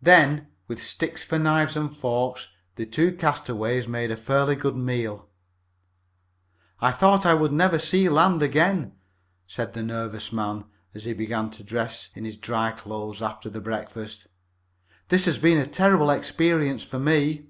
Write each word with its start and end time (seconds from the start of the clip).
Then, 0.00 0.46
with 0.66 0.80
sticks 0.82 1.22
for 1.22 1.38
knives 1.38 1.76
and 1.76 1.94
forks, 1.94 2.48
the 2.76 2.86
two 2.86 3.12
castaways 3.12 3.86
made 3.86 4.10
a 4.10 4.16
fairly 4.16 4.56
good 4.56 4.76
meal. 4.76 5.28
"I 6.80 6.90
thought 6.90 7.26
I 7.26 7.34
never 7.36 7.72
would 7.72 7.80
see 7.82 8.08
land 8.08 8.42
again," 8.42 8.94
said 9.46 9.74
the 9.74 9.82
nervous 9.82 10.32
man, 10.32 10.64
as 10.94 11.04
he 11.04 11.12
began 11.12 11.50
to 11.50 11.62
dress 11.62 12.08
in 12.14 12.24
his 12.24 12.38
dry 12.38 12.70
clothes 12.70 13.20
after 13.20 13.50
the 13.50 13.60
breakfast. 13.60 14.28
"This 15.10 15.26
has 15.26 15.38
been 15.38 15.58
a 15.58 15.66
terrible 15.66 16.08
experience 16.08 16.82
for 16.82 16.98
me." 16.98 17.48